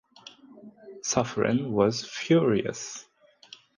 [1.03, 3.05] Suffren was furious.